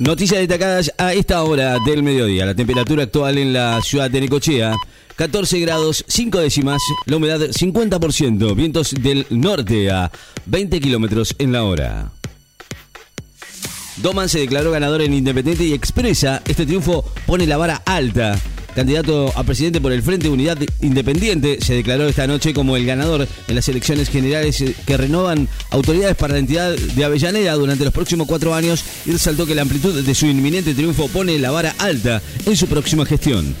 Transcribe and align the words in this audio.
Noticias 0.00 0.40
destacadas 0.40 0.92
a 0.98 1.12
esta 1.12 1.44
hora 1.44 1.78
del 1.86 2.02
mediodía. 2.02 2.44
La 2.44 2.56
temperatura 2.56 3.04
actual 3.04 3.38
en 3.38 3.52
la 3.52 3.80
ciudad 3.80 4.10
de 4.10 4.22
Necochea, 4.22 4.74
14 5.14 5.60
grados 5.60 6.04
5 6.08 6.40
décimas, 6.40 6.82
la 7.06 7.16
humedad 7.16 7.38
50%, 7.38 8.56
vientos 8.56 8.92
del 8.92 9.24
norte 9.30 9.92
a 9.92 10.10
20 10.46 10.80
kilómetros 10.80 11.36
en 11.38 11.52
la 11.52 11.62
hora. 11.62 12.10
Doman 13.98 14.28
se 14.28 14.40
declaró 14.40 14.72
ganador 14.72 15.00
en 15.00 15.14
Independiente 15.14 15.62
y 15.62 15.72
expresa, 15.72 16.42
este 16.44 16.66
triunfo 16.66 17.04
pone 17.24 17.46
la 17.46 17.56
vara 17.56 17.80
alta 17.86 18.36
candidato 18.74 19.32
a 19.36 19.44
presidente 19.44 19.80
por 19.80 19.92
el 19.92 20.02
Frente 20.02 20.28
Unidad 20.28 20.58
Independiente, 20.80 21.58
se 21.60 21.74
declaró 21.74 22.08
esta 22.08 22.26
noche 22.26 22.52
como 22.52 22.76
el 22.76 22.84
ganador 22.86 23.26
en 23.48 23.54
las 23.54 23.68
elecciones 23.68 24.08
generales 24.08 24.62
que 24.86 24.96
renovan 24.96 25.48
autoridades 25.70 26.16
para 26.16 26.34
la 26.34 26.40
entidad 26.40 26.72
de 26.72 27.04
Avellaneda 27.04 27.54
durante 27.54 27.84
los 27.84 27.92
próximos 27.92 28.26
cuatro 28.26 28.54
años 28.54 28.84
y 29.06 29.12
resaltó 29.12 29.46
que 29.46 29.54
la 29.54 29.62
amplitud 29.62 30.02
de 30.02 30.14
su 30.14 30.26
inminente 30.26 30.74
triunfo 30.74 31.08
pone 31.08 31.38
la 31.38 31.50
vara 31.50 31.74
alta 31.78 32.20
en 32.46 32.56
su 32.56 32.66
próxima 32.66 33.06
gestión. 33.06 33.54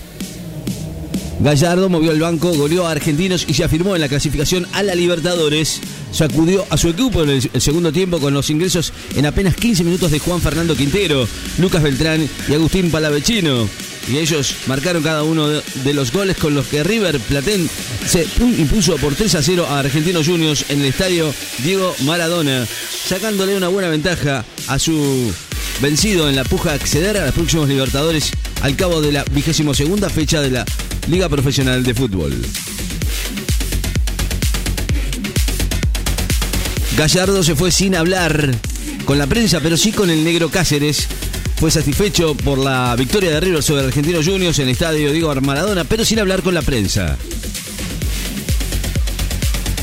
Gallardo 1.40 1.88
movió 1.88 2.12
el 2.12 2.20
banco, 2.20 2.54
goleó 2.54 2.86
a 2.86 2.92
Argentinos 2.92 3.44
y 3.48 3.54
se 3.54 3.64
afirmó 3.64 3.94
en 3.94 4.00
la 4.00 4.08
clasificación 4.08 4.66
a 4.72 4.82
la 4.82 4.94
Libertadores. 4.94 5.80
Sacudió 6.12 6.64
a 6.70 6.76
su 6.76 6.88
equipo 6.88 7.22
en 7.22 7.30
el, 7.30 7.60
segundo 7.60 7.92
tiempo 7.92 8.20
con 8.20 8.32
los 8.32 8.48
ingresos 8.50 8.92
en 9.16 9.26
apenas 9.26 9.56
15 9.56 9.84
minutos 9.84 10.10
de 10.10 10.20
Juan 10.20 10.40
Fernando 10.40 10.76
Quintero, 10.76 11.26
Lucas 11.58 11.82
Beltrán 11.82 12.28
y 12.48 12.54
Agustín 12.54 12.90
Palavecino 12.90 13.68
y 14.08 14.18
ellos 14.18 14.56
marcaron 14.66 15.02
cada 15.02 15.22
uno 15.22 15.48
de 15.48 15.94
los 15.94 16.12
goles 16.12 16.36
con 16.36 16.54
los 16.54 16.66
que 16.66 16.84
River 16.84 17.18
Platén 17.20 17.68
se 18.06 18.26
impuso 18.40 18.96
por 18.96 19.14
3 19.14 19.34
a 19.36 19.42
0 19.42 19.66
a 19.68 19.78
Argentinos 19.80 20.26
Juniors 20.26 20.66
en 20.68 20.80
el 20.80 20.86
estadio 20.86 21.32
Diego 21.62 21.94
Maradona, 22.00 22.66
sacándole 23.06 23.56
una 23.56 23.68
buena 23.68 23.88
ventaja 23.88 24.44
a 24.68 24.78
su 24.78 25.32
vencido 25.80 26.28
en 26.28 26.36
la 26.36 26.44
puja 26.44 26.72
a 26.72 26.74
acceder 26.74 27.16
a 27.16 27.26
los 27.26 27.34
próximos 27.34 27.68
Libertadores 27.68 28.30
al 28.62 28.76
cabo 28.76 29.00
de 29.00 29.12
la 29.12 29.24
vigésimo 29.24 29.74
segunda 29.74 30.08
fecha 30.08 30.40
de 30.40 30.50
la 30.50 30.64
Liga 31.08 31.28
Profesional 31.28 31.82
de 31.82 31.94
Fútbol. 31.94 32.34
Gallardo 36.96 37.42
se 37.42 37.56
fue 37.56 37.72
sin 37.72 37.96
hablar 37.96 38.54
con 39.04 39.18
la 39.18 39.26
prensa, 39.26 39.60
pero 39.60 39.76
sí 39.76 39.90
con 39.90 40.10
el 40.10 40.22
negro 40.24 40.48
Cáceres, 40.48 41.08
fue 41.56 41.70
satisfecho 41.70 42.34
por 42.34 42.58
la 42.58 42.94
victoria 42.96 43.30
de 43.30 43.40
River 43.40 43.62
sobre 43.62 43.84
Argentinos 43.84 44.26
Juniors 44.26 44.58
en 44.58 44.66
el 44.66 44.72
estadio 44.72 45.12
Diego 45.12 45.34
Maradona, 45.40 45.84
pero 45.84 46.04
sin 46.04 46.18
hablar 46.18 46.42
con 46.42 46.54
la 46.54 46.62
prensa. 46.62 47.16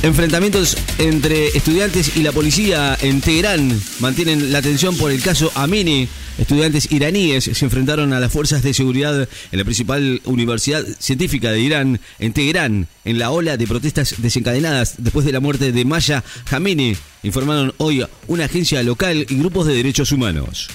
Enfrentamientos 0.03 0.77
entre 0.97 1.49
estudiantes 1.49 2.17
y 2.17 2.23
la 2.23 2.31
policía 2.31 2.97
en 3.01 3.21
Teherán 3.21 3.79
mantienen 3.99 4.51
la 4.51 4.57
atención 4.57 4.97
por 4.97 5.11
el 5.11 5.21
caso 5.21 5.51
Amini. 5.53 6.07
Estudiantes 6.39 6.91
iraníes 6.91 7.43
se 7.43 7.65
enfrentaron 7.65 8.11
a 8.11 8.19
las 8.19 8.31
fuerzas 8.31 8.63
de 8.63 8.73
seguridad 8.73 9.29
en 9.51 9.59
la 9.59 9.63
principal 9.63 10.19
universidad 10.25 10.83
científica 10.97 11.51
de 11.51 11.59
Irán, 11.59 11.99
en 12.17 12.33
Teherán, 12.33 12.87
en 13.05 13.19
la 13.19 13.29
ola 13.29 13.57
de 13.57 13.67
protestas 13.67 14.15
desencadenadas 14.17 14.95
después 14.97 15.23
de 15.23 15.33
la 15.33 15.39
muerte 15.39 15.71
de 15.71 15.85
Maya 15.85 16.23
Jamini, 16.45 16.95
informaron 17.21 17.73
hoy 17.77 18.03
una 18.27 18.45
agencia 18.45 18.81
local 18.81 19.27
y 19.29 19.35
grupos 19.35 19.67
de 19.67 19.75
derechos 19.75 20.11
humanos. 20.11 20.67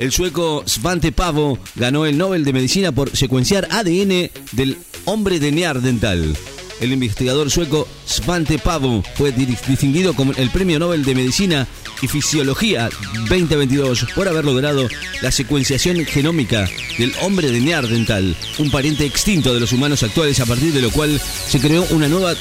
El 0.00 0.12
sueco 0.12 0.64
Svante 0.66 1.12
Pavo 1.12 1.58
ganó 1.74 2.06
el 2.06 2.16
Nobel 2.16 2.42
de 2.42 2.54
Medicina 2.54 2.90
por 2.90 3.14
secuenciar 3.14 3.68
ADN 3.70 4.30
del 4.52 4.78
hombre 5.04 5.38
de 5.38 5.52
Neandertal. 5.52 6.34
El 6.80 6.92
investigador 6.94 7.50
sueco 7.50 7.86
Svante 8.06 8.58
Pavo 8.58 9.04
fue 9.16 9.30
distinguido 9.30 10.14
como 10.14 10.32
el 10.32 10.48
Premio 10.48 10.78
Nobel 10.78 11.04
de 11.04 11.14
Medicina 11.14 11.68
y 12.00 12.08
Fisiología 12.08 12.88
2022 13.28 14.06
por 14.14 14.26
haber 14.26 14.46
logrado 14.46 14.88
la 15.20 15.30
secuenciación 15.30 16.02
genómica 16.06 16.66
del 16.96 17.12
hombre 17.20 17.50
de 17.50 17.60
Neandertal, 17.60 18.34
un 18.58 18.70
pariente 18.70 19.04
extinto 19.04 19.52
de 19.52 19.60
los 19.60 19.74
humanos 19.74 20.02
actuales, 20.02 20.40
a 20.40 20.46
partir 20.46 20.72
de 20.72 20.80
lo 20.80 20.90
cual 20.90 21.20
se 21.20 21.60
creó 21.60 21.84
una 21.90 22.08
nueva 22.08 22.32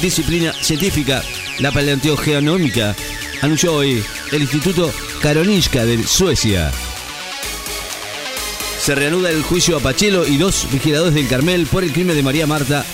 disciplina 0.00 0.52
científica, 0.52 1.24
la 1.58 1.72
paleontogenómica, 1.72 2.94
anunció 3.42 3.74
hoy 3.74 4.04
el 4.30 4.42
Instituto 4.42 4.92
Karolinska 5.20 5.84
de 5.84 6.00
Suecia. 6.04 6.70
Se 8.88 8.94
reanuda 8.94 9.30
el 9.30 9.42
juicio 9.42 9.76
a 9.76 9.80
Pachelo 9.80 10.26
y 10.26 10.38
dos 10.38 10.66
vigiladores 10.72 11.12
del 11.12 11.28
Carmel 11.28 11.66
por 11.66 11.84
el 11.84 11.92
crimen 11.92 12.16
de 12.16 12.22
María 12.22 12.46
Marta 12.46 12.86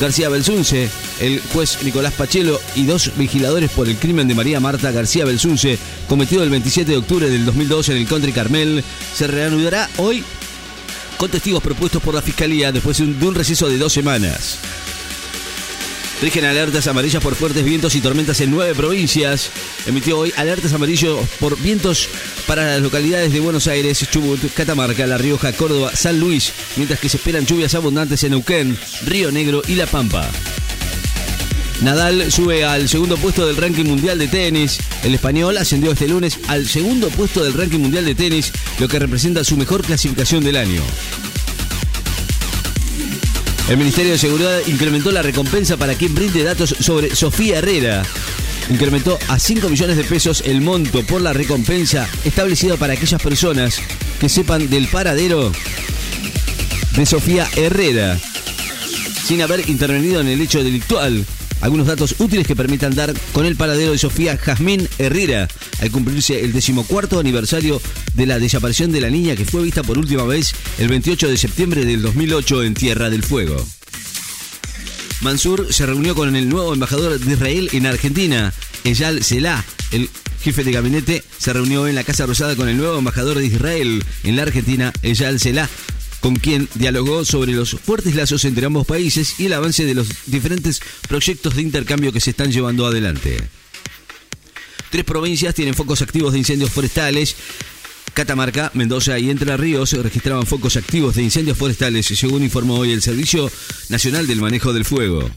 García 0.00 0.28
Belsunce. 0.28 0.90
El 1.20 1.40
juez 1.52 1.84
Nicolás 1.84 2.14
Pachelo 2.14 2.60
y 2.74 2.84
dos 2.84 3.12
vigiladores 3.16 3.70
por 3.70 3.88
el 3.88 3.96
crimen 3.96 4.26
de 4.26 4.34
María 4.34 4.58
Marta 4.58 4.90
García 4.90 5.24
Belsunce, 5.24 5.78
cometido 6.08 6.42
el 6.42 6.50
27 6.50 6.90
de 6.90 6.98
octubre 6.98 7.30
del 7.30 7.44
2002 7.44 7.90
en 7.90 7.96
el 7.98 8.08
Country 8.08 8.32
Carmel, 8.32 8.82
se 9.14 9.28
reanudará 9.28 9.88
hoy 9.98 10.24
con 11.16 11.30
testigos 11.30 11.62
propuestos 11.62 12.02
por 12.02 12.16
la 12.16 12.22
Fiscalía 12.22 12.72
después 12.72 12.98
de 12.98 13.04
un 13.04 13.34
receso 13.36 13.68
de 13.68 13.78
dos 13.78 13.92
semanas. 13.92 14.58
Rigen 16.22 16.46
alertas 16.46 16.86
amarillas 16.86 17.22
por 17.22 17.34
fuertes 17.34 17.62
vientos 17.62 17.94
y 17.94 18.00
tormentas 18.00 18.40
en 18.40 18.50
nueve 18.50 18.74
provincias. 18.74 19.50
Emitió 19.86 20.18
hoy 20.18 20.32
alertas 20.36 20.72
amarillos 20.72 21.20
por 21.38 21.58
vientos 21.60 22.08
para 22.46 22.64
las 22.64 22.80
localidades 22.80 23.32
de 23.32 23.40
Buenos 23.40 23.66
Aires, 23.66 24.06
Chubut, 24.10 24.40
Catamarca, 24.54 25.06
La 25.06 25.18
Rioja, 25.18 25.52
Córdoba, 25.52 25.92
San 25.94 26.18
Luis, 26.18 26.52
mientras 26.76 27.00
que 27.00 27.10
se 27.10 27.18
esperan 27.18 27.44
lluvias 27.44 27.74
abundantes 27.74 28.24
en 28.24 28.30
Neuquén, 28.30 28.78
Río 29.04 29.30
Negro 29.30 29.62
y 29.68 29.74
La 29.74 29.86
Pampa. 29.86 30.30
Nadal 31.82 32.32
sube 32.32 32.64
al 32.64 32.88
segundo 32.88 33.18
puesto 33.18 33.46
del 33.46 33.58
ranking 33.58 33.84
mundial 33.84 34.18
de 34.18 34.28
tenis. 34.28 34.78
El 35.04 35.14
español 35.14 35.58
ascendió 35.58 35.92
este 35.92 36.08
lunes 36.08 36.38
al 36.48 36.66
segundo 36.66 37.10
puesto 37.10 37.44
del 37.44 37.52
ranking 37.52 37.80
mundial 37.80 38.06
de 38.06 38.14
tenis, 38.14 38.52
lo 38.78 38.88
que 38.88 38.98
representa 38.98 39.44
su 39.44 39.58
mejor 39.58 39.82
clasificación 39.82 40.42
del 40.42 40.56
año. 40.56 40.80
El 43.68 43.78
Ministerio 43.78 44.12
de 44.12 44.18
Seguridad 44.18 44.60
incrementó 44.68 45.10
la 45.10 45.22
recompensa 45.22 45.76
para 45.76 45.94
quien 45.94 46.14
brinde 46.14 46.44
datos 46.44 46.76
sobre 46.78 47.16
Sofía 47.16 47.58
Herrera. 47.58 48.04
Incrementó 48.70 49.18
a 49.26 49.40
5 49.40 49.68
millones 49.68 49.96
de 49.96 50.04
pesos 50.04 50.42
el 50.46 50.60
monto 50.60 51.04
por 51.04 51.20
la 51.20 51.32
recompensa 51.32 52.08
establecida 52.24 52.76
para 52.76 52.92
aquellas 52.92 53.20
personas 53.20 53.80
que 54.20 54.28
sepan 54.28 54.70
del 54.70 54.86
paradero 54.86 55.50
de 56.96 57.06
Sofía 57.06 57.48
Herrera, 57.56 58.16
sin 59.24 59.42
haber 59.42 59.68
intervenido 59.68 60.20
en 60.20 60.28
el 60.28 60.40
hecho 60.40 60.62
delictual 60.62 61.26
algunos 61.66 61.88
datos 61.88 62.14
útiles 62.20 62.46
que 62.46 62.54
permitan 62.54 62.94
dar 62.94 63.12
con 63.32 63.44
el 63.44 63.56
paradero 63.56 63.90
de 63.90 63.98
Sofía 63.98 64.36
Jazmín 64.36 64.88
Herrera 64.98 65.48
al 65.80 65.90
cumplirse 65.90 66.40
el 66.44 66.52
decimocuarto 66.52 67.18
aniversario 67.18 67.82
de 68.14 68.24
la 68.24 68.38
desaparición 68.38 68.92
de 68.92 69.00
la 69.00 69.10
niña 69.10 69.34
que 69.34 69.44
fue 69.44 69.64
vista 69.64 69.82
por 69.82 69.98
última 69.98 70.22
vez 70.22 70.54
el 70.78 70.86
28 70.86 71.26
de 71.26 71.36
septiembre 71.36 71.84
del 71.84 72.02
2008 72.02 72.62
en 72.62 72.74
Tierra 72.74 73.10
del 73.10 73.24
Fuego. 73.24 73.66
Mansur 75.22 75.72
se 75.72 75.86
reunió 75.86 76.14
con 76.14 76.36
el 76.36 76.48
nuevo 76.48 76.72
embajador 76.72 77.18
de 77.18 77.32
Israel 77.32 77.68
en 77.72 77.86
Argentina, 77.86 78.54
Eyal 78.84 79.24
Selah. 79.24 79.64
El 79.90 80.08
jefe 80.40 80.62
de 80.62 80.70
gabinete 80.70 81.24
se 81.36 81.52
reunió 81.52 81.88
en 81.88 81.96
la 81.96 82.04
Casa 82.04 82.26
Rosada 82.26 82.54
con 82.54 82.68
el 82.68 82.76
nuevo 82.76 82.96
embajador 82.96 83.38
de 83.38 83.46
Israel 83.46 84.04
en 84.22 84.36
la 84.36 84.42
Argentina, 84.42 84.92
Eyal 85.02 85.40
Selah, 85.40 85.68
con 86.26 86.34
quien 86.34 86.68
dialogó 86.74 87.24
sobre 87.24 87.52
los 87.52 87.70
fuertes 87.70 88.16
lazos 88.16 88.44
entre 88.46 88.66
ambos 88.66 88.84
países 88.84 89.38
y 89.38 89.46
el 89.46 89.52
avance 89.52 89.84
de 89.84 89.94
los 89.94 90.08
diferentes 90.26 90.80
proyectos 91.06 91.54
de 91.54 91.62
intercambio 91.62 92.12
que 92.12 92.20
se 92.20 92.30
están 92.30 92.50
llevando 92.50 92.84
adelante. 92.84 93.48
Tres 94.90 95.04
provincias 95.04 95.54
tienen 95.54 95.74
focos 95.74 96.02
activos 96.02 96.32
de 96.32 96.40
incendios 96.40 96.72
forestales. 96.72 97.36
Catamarca, 98.12 98.72
Mendoza 98.74 99.16
y 99.20 99.30
Entre 99.30 99.56
Ríos 99.56 99.92
registraban 99.92 100.48
focos 100.48 100.74
activos 100.74 101.14
de 101.14 101.22
incendios 101.22 101.56
forestales, 101.56 102.06
según 102.06 102.42
informó 102.42 102.74
hoy 102.74 102.90
el 102.90 103.02
Servicio 103.02 103.48
Nacional 103.88 104.26
del 104.26 104.40
Manejo 104.40 104.72
del 104.72 104.84
Fuego. 104.84 105.30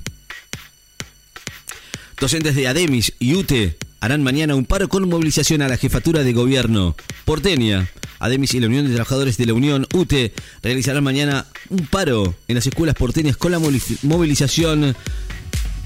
Docentes 2.19 2.55
de 2.55 2.67
ADEMIS 2.67 3.13
y 3.19 3.35
UTE 3.35 3.77
harán 4.01 4.23
mañana 4.23 4.55
un 4.55 4.65
paro 4.65 4.87
con 4.89 5.07
movilización 5.07 5.61
a 5.61 5.67
la 5.67 5.77
jefatura 5.77 6.23
de 6.23 6.33
gobierno 6.33 6.95
porteña. 7.25 7.89
Ademis 8.19 8.53
y 8.53 8.59
la 8.59 8.67
Unión 8.67 8.85
de 8.85 8.93
Trabajadores 8.93 9.37
de 9.37 9.45
la 9.45 9.53
Unión 9.53 9.87
UTE 9.93 10.33
realizarán 10.61 11.03
mañana 11.03 11.45
un 11.69 11.87
paro 11.87 12.35
en 12.47 12.55
las 12.55 12.67
escuelas 12.67 12.95
porteñas 12.95 13.37
con 13.37 13.51
la 13.51 13.59
movilización 13.59 14.95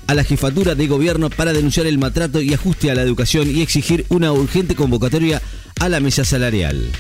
a 0.08 0.14
la 0.14 0.24
jefatura 0.24 0.76
de 0.76 0.88
gobierno 0.88 1.30
para 1.30 1.54
denunciar 1.54 1.86
el 1.86 2.00
maltrato 2.00 2.42
y 2.42 2.54
ajuste 2.54 2.90
a 2.90 2.96
la 2.96 3.04
educación 3.04 3.50
y 3.50 3.62
exigir 3.62 4.06
una 4.10 4.32
urgente 4.32 4.76
convocatoria 4.76 5.42
a 5.80 5.90
la 5.90 6.00
mesa 6.00 6.26
salarial. 6.26 6.92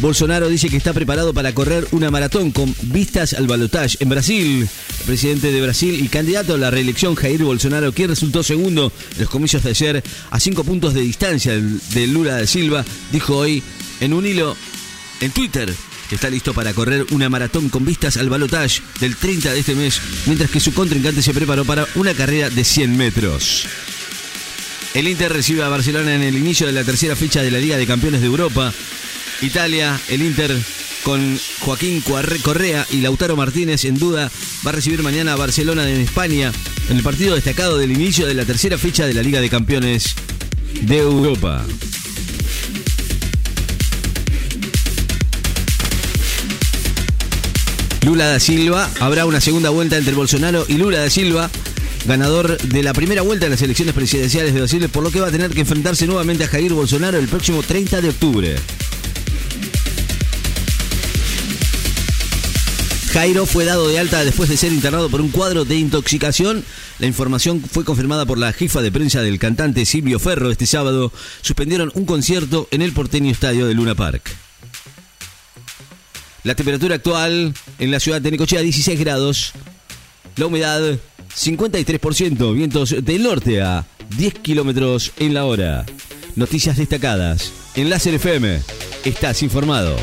Bolsonaro 0.00 0.48
dice 0.48 0.68
que 0.68 0.76
está 0.76 0.92
preparado 0.92 1.32
para 1.32 1.54
correr 1.54 1.86
una 1.90 2.10
maratón 2.10 2.50
con 2.50 2.74
vistas 2.82 3.32
al 3.32 3.46
balotaje 3.46 3.96
en 4.00 4.08
Brasil. 4.10 4.68
El 5.00 5.06
presidente 5.06 5.50
de 5.52 5.62
Brasil 5.62 6.04
y 6.04 6.08
candidato 6.08 6.54
a 6.54 6.58
la 6.58 6.70
reelección 6.70 7.14
Jair 7.14 7.42
Bolsonaro, 7.42 7.92
quien 7.92 8.10
resultó 8.10 8.42
segundo 8.42 8.92
en 9.14 9.20
los 9.20 9.30
comicios 9.30 9.62
de 9.62 9.70
ayer 9.70 10.04
a 10.30 10.38
cinco 10.38 10.64
puntos 10.64 10.92
de 10.92 11.00
distancia 11.00 11.54
de 11.54 12.06
Lula 12.06 12.36
da 12.36 12.46
Silva, 12.46 12.84
dijo 13.10 13.36
hoy 13.36 13.62
en 14.00 14.12
un 14.12 14.26
hilo 14.26 14.56
en 15.20 15.30
Twitter 15.30 15.72
que 16.08 16.14
está 16.14 16.30
listo 16.30 16.54
para 16.54 16.72
correr 16.72 17.06
una 17.10 17.28
maratón 17.28 17.68
con 17.68 17.84
vistas 17.84 18.16
al 18.16 18.28
balotage 18.28 18.82
del 19.00 19.16
30 19.16 19.52
de 19.52 19.60
este 19.60 19.74
mes, 19.74 20.00
mientras 20.26 20.50
que 20.50 20.60
su 20.60 20.72
contrincante 20.72 21.22
se 21.22 21.34
preparó 21.34 21.64
para 21.64 21.86
una 21.94 22.14
carrera 22.14 22.50
de 22.50 22.64
100 22.64 22.96
metros. 22.96 23.66
El 24.94 25.08
Inter 25.08 25.32
recibe 25.32 25.62
a 25.62 25.68
Barcelona 25.68 26.14
en 26.14 26.22
el 26.22 26.36
inicio 26.36 26.66
de 26.66 26.72
la 26.72 26.84
tercera 26.84 27.16
fecha 27.16 27.42
de 27.42 27.50
la 27.50 27.58
Liga 27.58 27.76
de 27.76 27.86
Campeones 27.86 28.20
de 28.20 28.26
Europa. 28.26 28.72
Italia, 29.42 30.00
el 30.08 30.22
Inter 30.22 30.56
con 31.02 31.38
Joaquín 31.60 32.02
Correa 32.42 32.86
y 32.90 33.00
Lautaro 33.00 33.36
Martínez 33.36 33.84
en 33.84 33.98
duda 33.98 34.30
va 34.66 34.70
a 34.70 34.72
recibir 34.72 35.02
mañana 35.02 35.34
a 35.34 35.36
Barcelona 35.36 35.88
en 35.88 36.00
España 36.00 36.52
en 36.88 36.96
el 36.96 37.02
partido 37.02 37.34
destacado 37.34 37.78
del 37.78 37.92
inicio 37.92 38.26
de 38.26 38.34
la 38.34 38.44
tercera 38.44 38.78
fecha 38.78 39.06
de 39.06 39.14
la 39.14 39.22
Liga 39.22 39.40
de 39.40 39.48
Campeones 39.48 40.14
de 40.80 40.98
Europa. 40.98 41.64
Lula 48.02 48.26
da 48.26 48.40
Silva, 48.40 48.88
habrá 49.00 49.26
una 49.26 49.40
segunda 49.40 49.70
vuelta 49.70 49.96
entre 49.96 50.14
Bolsonaro 50.14 50.64
y 50.68 50.74
Lula 50.74 51.00
da 51.00 51.10
Silva, 51.10 51.50
ganador 52.06 52.56
de 52.56 52.82
la 52.82 52.92
primera 52.92 53.22
vuelta 53.22 53.46
en 53.46 53.52
las 53.52 53.62
elecciones 53.62 53.94
presidenciales 53.94 54.54
de 54.54 54.60
Brasil, 54.60 54.88
por 54.88 55.02
lo 55.02 55.10
que 55.10 55.20
va 55.20 55.28
a 55.28 55.32
tener 55.32 55.50
que 55.50 55.60
enfrentarse 55.60 56.06
nuevamente 56.06 56.44
a 56.44 56.48
Jair 56.48 56.72
Bolsonaro 56.72 57.18
el 57.18 57.28
próximo 57.28 57.62
30 57.62 58.00
de 58.00 58.08
octubre. 58.08 58.56
Jairo 63.16 63.46
fue 63.46 63.64
dado 63.64 63.88
de 63.88 63.98
alta 63.98 64.22
después 64.26 64.50
de 64.50 64.58
ser 64.58 64.74
internado 64.74 65.08
por 65.08 65.22
un 65.22 65.30
cuadro 65.30 65.64
de 65.64 65.76
intoxicación. 65.76 66.62
La 66.98 67.06
información 67.06 67.62
fue 67.62 67.82
confirmada 67.82 68.26
por 68.26 68.36
la 68.36 68.52
jefa 68.52 68.82
de 68.82 68.92
prensa 68.92 69.22
del 69.22 69.38
cantante 69.38 69.86
Silvio 69.86 70.18
Ferro 70.18 70.50
este 70.50 70.66
sábado. 70.66 71.10
Suspendieron 71.40 71.90
un 71.94 72.04
concierto 72.04 72.68
en 72.70 72.82
el 72.82 72.92
porteño 72.92 73.32
estadio 73.32 73.66
de 73.66 73.72
Luna 73.72 73.94
Park. 73.94 74.36
La 76.44 76.54
temperatura 76.54 76.96
actual 76.96 77.54
en 77.78 77.90
la 77.90 78.00
ciudad 78.00 78.20
de 78.20 78.32
Necochea 78.32 78.60
16 78.60 79.00
grados. 79.00 79.52
La 80.36 80.44
humedad 80.44 80.82
53%. 81.34 82.54
Vientos 82.54 82.96
del 83.02 83.22
norte 83.22 83.62
a 83.62 83.86
10 84.18 84.34
kilómetros 84.40 85.12
en 85.18 85.32
la 85.32 85.46
hora. 85.46 85.86
Noticias 86.34 86.76
destacadas. 86.76 87.50
En 87.76 87.88
Láser 87.88 88.12
FM. 88.12 88.60
Estás 89.06 89.42
informado. 89.42 89.96